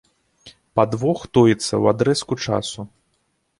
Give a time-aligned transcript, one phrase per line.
[0.79, 2.79] Падвох тоіцца ў адрэзку часу.